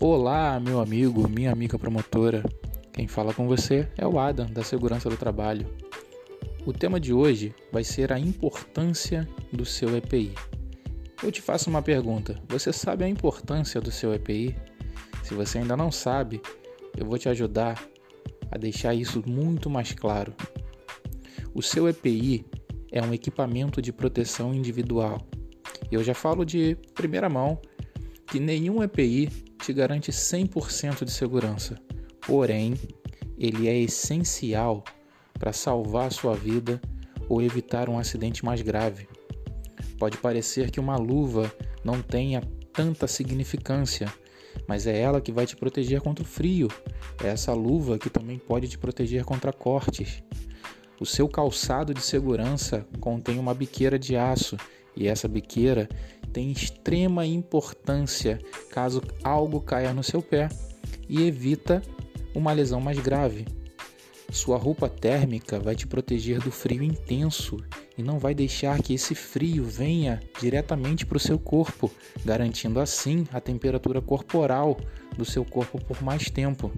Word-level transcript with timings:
Olá, 0.00 0.58
meu 0.58 0.80
amigo, 0.80 1.28
minha 1.28 1.52
amiga 1.52 1.78
promotora. 1.78 2.42
Quem 2.92 3.06
fala 3.06 3.32
com 3.32 3.46
você 3.46 3.88
é 3.96 4.04
o 4.04 4.18
Adam, 4.18 4.46
da 4.46 4.64
Segurança 4.64 5.08
do 5.08 5.16
Trabalho. 5.16 5.72
O 6.66 6.72
tema 6.72 6.98
de 6.98 7.12
hoje 7.12 7.54
vai 7.70 7.84
ser 7.84 8.12
a 8.12 8.18
importância 8.18 9.26
do 9.52 9.64
seu 9.64 9.96
EPI. 9.96 10.34
Eu 11.22 11.30
te 11.30 11.40
faço 11.40 11.70
uma 11.70 11.80
pergunta: 11.80 12.42
você 12.48 12.72
sabe 12.72 13.04
a 13.04 13.08
importância 13.08 13.80
do 13.80 13.92
seu 13.92 14.12
EPI? 14.12 14.56
Se 15.22 15.32
você 15.32 15.58
ainda 15.58 15.76
não 15.76 15.92
sabe, 15.92 16.42
eu 16.98 17.06
vou 17.06 17.16
te 17.16 17.28
ajudar 17.28 17.80
a 18.50 18.58
deixar 18.58 18.94
isso 18.94 19.22
muito 19.24 19.70
mais 19.70 19.92
claro. 19.92 20.34
O 21.54 21.62
seu 21.62 21.88
EPI 21.88 22.44
é 22.90 23.00
um 23.00 23.14
equipamento 23.14 23.80
de 23.80 23.92
proteção 23.92 24.52
individual. 24.52 25.24
Eu 25.88 26.02
já 26.02 26.14
falo 26.14 26.44
de 26.44 26.76
primeira 26.94 27.28
mão 27.28 27.60
que 28.34 28.40
nenhum 28.40 28.82
EPI 28.82 29.28
te 29.62 29.72
garante 29.72 30.10
100% 30.10 31.04
de 31.04 31.12
segurança, 31.12 31.80
porém, 32.26 32.74
ele 33.38 33.68
é 33.68 33.78
essencial 33.78 34.82
para 35.34 35.52
salvar 35.52 36.08
a 36.08 36.10
sua 36.10 36.34
vida 36.34 36.82
ou 37.28 37.40
evitar 37.40 37.88
um 37.88 37.96
acidente 37.96 38.44
mais 38.44 38.60
grave. 38.60 39.06
Pode 40.00 40.18
parecer 40.18 40.72
que 40.72 40.80
uma 40.80 40.96
luva 40.96 41.48
não 41.84 42.02
tenha 42.02 42.40
tanta 42.72 43.06
significância, 43.06 44.12
mas 44.66 44.84
é 44.88 44.98
ela 44.98 45.20
que 45.20 45.30
vai 45.30 45.46
te 45.46 45.54
proteger 45.54 46.00
contra 46.00 46.24
o 46.24 46.26
frio. 46.26 46.66
É 47.22 47.28
essa 47.28 47.54
luva 47.54 48.00
que 48.00 48.10
também 48.10 48.36
pode 48.36 48.66
te 48.66 48.76
proteger 48.76 49.24
contra 49.24 49.52
cortes. 49.52 50.24
O 50.98 51.06
seu 51.06 51.28
calçado 51.28 51.94
de 51.94 52.02
segurança 52.02 52.84
contém 52.98 53.38
uma 53.38 53.54
biqueira 53.54 53.96
de 53.96 54.16
aço 54.16 54.56
e 54.96 55.06
essa 55.06 55.28
biqueira 55.28 55.88
tem 56.34 56.50
extrema 56.50 57.24
importância 57.24 58.40
caso 58.68 59.00
algo 59.22 59.60
caia 59.60 59.94
no 59.94 60.02
seu 60.02 60.20
pé 60.20 60.48
e 61.08 61.22
evita 61.22 61.80
uma 62.34 62.52
lesão 62.52 62.80
mais 62.80 62.98
grave. 62.98 63.46
Sua 64.32 64.58
roupa 64.58 64.88
térmica 64.88 65.60
vai 65.60 65.76
te 65.76 65.86
proteger 65.86 66.40
do 66.40 66.50
frio 66.50 66.82
intenso 66.82 67.58
e 67.96 68.02
não 68.02 68.18
vai 68.18 68.34
deixar 68.34 68.82
que 68.82 68.94
esse 68.94 69.14
frio 69.14 69.62
venha 69.62 70.20
diretamente 70.40 71.06
para 71.06 71.18
o 71.18 71.20
seu 71.20 71.38
corpo, 71.38 71.88
garantindo 72.24 72.80
assim 72.80 73.28
a 73.32 73.40
temperatura 73.40 74.02
corporal 74.02 74.76
do 75.16 75.24
seu 75.24 75.44
corpo 75.44 75.78
por 75.84 76.02
mais 76.02 76.28
tempo. 76.30 76.72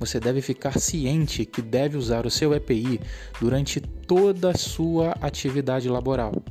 Você 0.00 0.18
deve 0.18 0.40
ficar 0.40 0.78
ciente 0.78 1.44
que 1.44 1.60
deve 1.60 1.98
usar 1.98 2.24
o 2.24 2.30
seu 2.30 2.54
EPI 2.54 2.98
durante 3.38 3.78
toda 3.78 4.52
a 4.52 4.56
sua 4.56 5.10
atividade 5.20 5.86
laboral. 5.86 6.42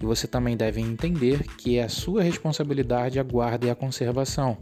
E 0.00 0.06
você 0.06 0.26
também 0.26 0.56
deve 0.56 0.80
entender 0.80 1.44
que 1.56 1.78
é 1.78 1.84
a 1.84 1.88
sua 1.88 2.22
responsabilidade 2.22 3.18
a 3.18 3.22
guarda 3.22 3.66
e 3.66 3.70
a 3.70 3.74
conservação. 3.74 4.56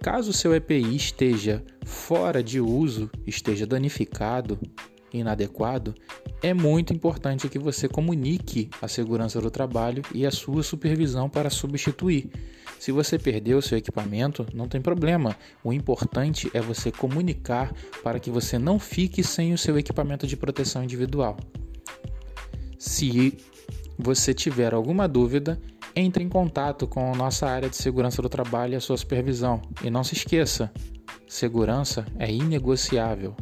Caso 0.00 0.32
seu 0.32 0.54
EPI 0.54 0.94
esteja 0.94 1.62
fora 1.84 2.42
de 2.42 2.60
uso, 2.60 3.10
esteja 3.26 3.66
danificado, 3.66 4.58
inadequado, 5.12 5.94
é 6.42 6.54
muito 6.54 6.92
importante 6.92 7.48
que 7.48 7.58
você 7.58 7.88
comunique 7.88 8.70
a 8.80 8.86
segurança 8.86 9.40
do 9.40 9.50
trabalho 9.50 10.02
e 10.14 10.24
a 10.24 10.30
sua 10.30 10.62
supervisão 10.62 11.28
para 11.28 11.50
substituir. 11.50 12.30
Se 12.78 12.92
você 12.92 13.18
perdeu 13.18 13.60
seu 13.60 13.76
equipamento, 13.76 14.46
não 14.54 14.68
tem 14.68 14.80
problema. 14.80 15.36
O 15.64 15.72
importante 15.72 16.48
é 16.54 16.60
você 16.60 16.92
comunicar 16.92 17.72
para 18.04 18.20
que 18.20 18.30
você 18.30 18.56
não 18.56 18.78
fique 18.78 19.24
sem 19.24 19.52
o 19.52 19.58
seu 19.58 19.76
equipamento 19.76 20.26
de 20.26 20.36
proteção 20.36 20.84
individual. 20.84 21.36
Se 22.78 23.36
você 23.98 24.32
tiver 24.32 24.72
alguma 24.72 25.08
dúvida, 25.08 25.60
entre 25.94 26.22
em 26.22 26.28
contato 26.28 26.86
com 26.86 27.12
a 27.12 27.16
nossa 27.16 27.46
área 27.46 27.68
de 27.68 27.76
segurança 27.76 28.22
do 28.22 28.28
trabalho 28.28 28.74
e 28.74 28.76
a 28.76 28.80
sua 28.80 28.96
supervisão. 28.96 29.60
E 29.82 29.90
não 29.90 30.04
se 30.04 30.14
esqueça, 30.14 30.72
segurança 31.26 32.06
é 32.18 32.30
inegociável. 32.30 33.34